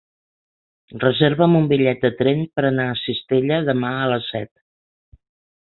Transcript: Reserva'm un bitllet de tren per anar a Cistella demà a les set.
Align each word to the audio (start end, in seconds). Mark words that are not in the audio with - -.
Reserva'm 1.03 1.57
un 1.59 1.67
bitllet 1.73 2.01
de 2.07 2.11
tren 2.23 2.41
per 2.55 2.65
anar 2.71 2.87
a 2.93 2.97
Cistella 3.03 3.61
demà 3.71 3.95
a 4.01 4.09
les 4.15 4.33
set. 4.35 4.53